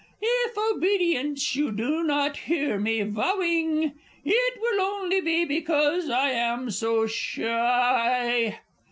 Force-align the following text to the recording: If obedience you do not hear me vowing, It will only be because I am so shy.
If 0.23 0.57
obedience 0.57 1.55
you 1.55 1.71
do 1.71 2.01
not 2.01 2.35
hear 2.35 2.79
me 2.79 3.03
vowing, 3.03 3.99
It 4.25 4.57
will 4.59 4.81
only 4.81 5.21
be 5.21 5.45
because 5.45 6.09
I 6.09 6.31
am 6.31 6.71
so 6.71 7.05
shy. 7.05 8.59